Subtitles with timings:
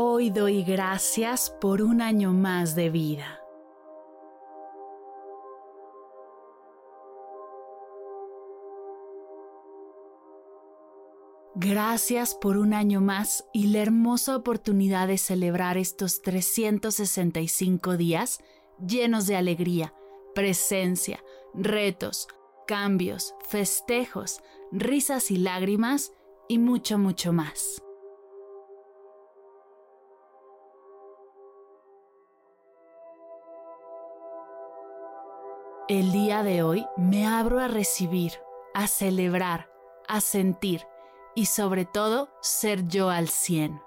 [0.00, 3.40] Hoy doy gracias por un año más de vida.
[11.56, 18.38] Gracias por un año más y la hermosa oportunidad de celebrar estos 365 días
[18.78, 19.94] llenos de alegría,
[20.32, 21.24] presencia,
[21.54, 22.28] retos,
[22.68, 26.12] cambios, festejos, risas y lágrimas
[26.48, 27.82] y mucho, mucho más.
[35.88, 38.32] El día de hoy me abro a recibir,
[38.74, 39.70] a celebrar,
[40.06, 40.86] a sentir
[41.34, 43.80] y sobre todo ser yo al 100.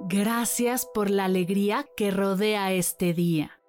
[0.00, 3.61] Gracias por la alegría que rodea este día.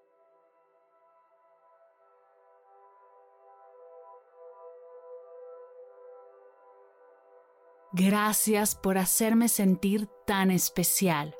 [7.95, 11.35] Gracias por hacerme sentir tan especial.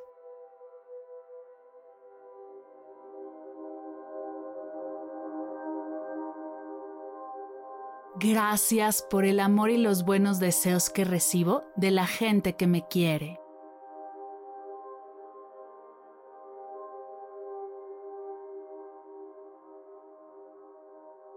[8.20, 12.86] Gracias por el amor y los buenos deseos que recibo de la gente que me
[12.86, 13.40] quiere.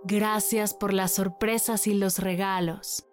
[0.04, 3.07] Gracias por las sorpresas y los regalos.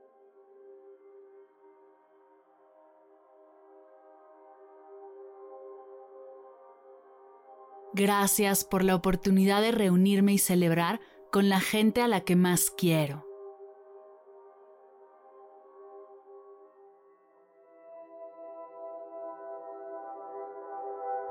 [7.95, 11.01] Gracias por la oportunidad de reunirme y celebrar
[11.31, 13.25] con la gente a la que más quiero.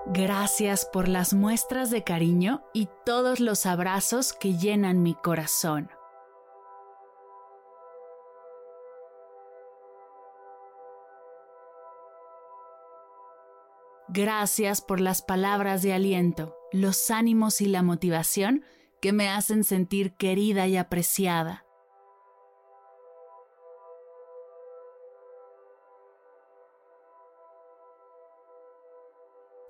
[0.06, 5.90] Gracias por las muestras de cariño y todos los abrazos que llenan mi corazón.
[14.10, 18.64] Gracias por las palabras de aliento, los ánimos y la motivación
[19.02, 21.66] que me hacen sentir querida y apreciada.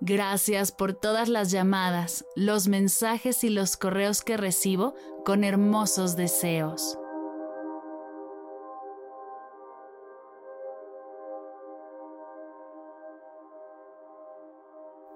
[0.06, 6.98] Gracias por todas las llamadas, los mensajes y los correos que recibo con hermosos deseos.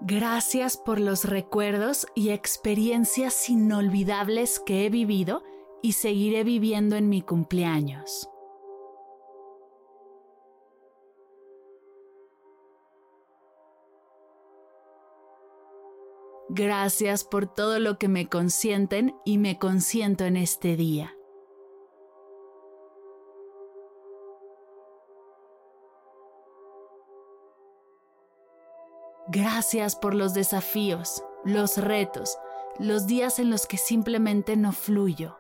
[0.09, 5.43] Gracias por los recuerdos y experiencias inolvidables que he vivido
[5.84, 8.29] y seguiré viviendo en mi cumpleaños.
[16.47, 21.16] Gracias por todo lo que me consienten y me consiento en este día.
[29.29, 32.38] Gracias por los desafíos, los retos,
[32.79, 35.38] los días en los que simplemente no fluyo.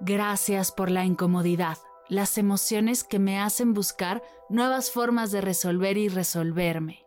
[0.00, 1.78] Gracias por la incomodidad,
[2.08, 6.99] las emociones que me hacen buscar nuevas formas de resolver y resolverme.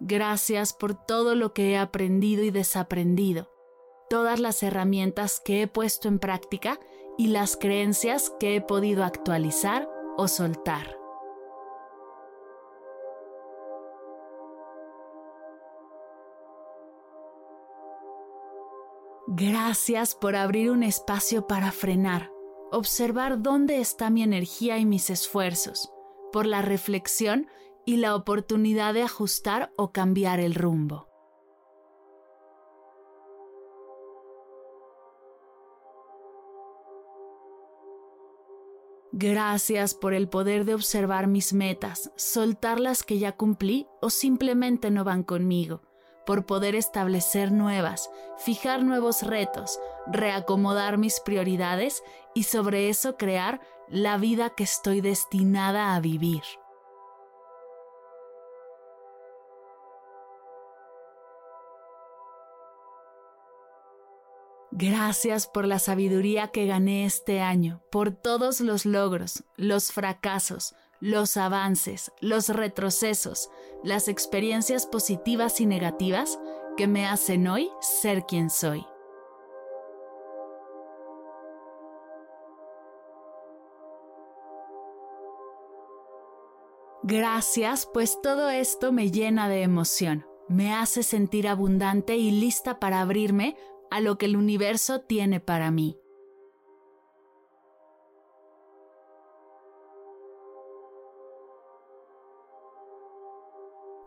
[0.00, 3.48] Gracias por todo lo que he aprendido y desaprendido,
[4.10, 6.80] todas las herramientas que he puesto en práctica
[7.16, 10.98] y las creencias que he podido actualizar o soltar.
[19.26, 22.30] Gracias por abrir un espacio para frenar,
[22.70, 25.90] observar dónde está mi energía y mis esfuerzos,
[26.30, 27.48] por la reflexión
[27.86, 31.08] y la oportunidad de ajustar o cambiar el rumbo.
[39.16, 44.90] Gracias por el poder de observar mis metas, soltar las que ya cumplí o simplemente
[44.90, 45.82] no van conmigo,
[46.26, 49.78] por poder establecer nuevas, fijar nuevos retos,
[50.08, 52.02] reacomodar mis prioridades
[52.34, 56.42] y sobre eso crear la vida que estoy destinada a vivir.
[64.76, 71.36] Gracias por la sabiduría que gané este año, por todos los logros, los fracasos, los
[71.36, 73.50] avances, los retrocesos,
[73.84, 76.40] las experiencias positivas y negativas
[76.76, 78.84] que me hacen hoy ser quien soy.
[87.04, 93.00] Gracias, pues todo esto me llena de emoción, me hace sentir abundante y lista para
[93.00, 93.56] abrirme
[93.94, 95.96] a lo que el universo tiene para mí.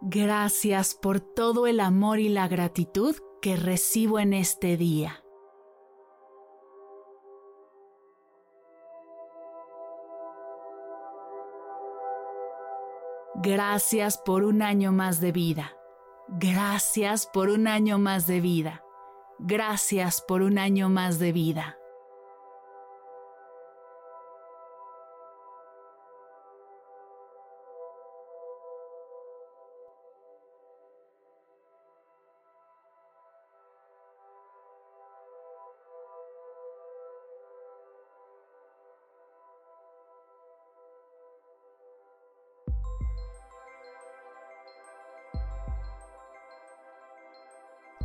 [0.02, 5.24] Gracias por todo el amor y la gratitud que recibo en este día.
[13.36, 15.78] Gracias por un año más de vida.
[16.28, 18.84] Gracias por un año más de vida.
[19.40, 21.78] Gracias por un año más de vida.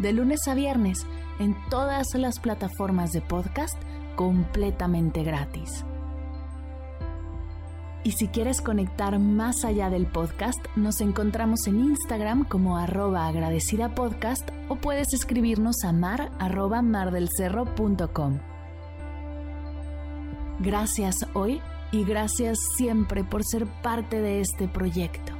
[0.00, 1.06] de lunes a viernes
[1.38, 3.80] en todas las plataformas de podcast
[4.16, 5.84] completamente gratis.
[8.02, 13.94] Y si quieres conectar más allá del podcast, nos encontramos en Instagram como arroba agradecida
[13.94, 18.38] podcast o puedes escribirnos a mar arroba mardelcerro.com.
[20.60, 21.60] Gracias hoy
[21.92, 25.39] y gracias siempre por ser parte de este proyecto.